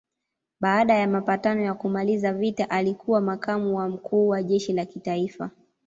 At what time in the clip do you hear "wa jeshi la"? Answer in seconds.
4.27-4.85